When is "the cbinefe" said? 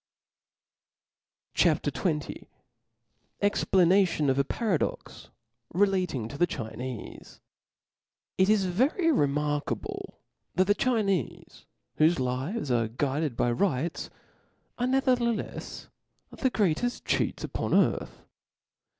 6.39-7.39